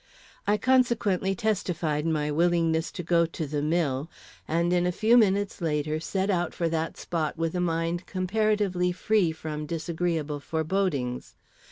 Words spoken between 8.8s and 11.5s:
free from disagreeable forebodings.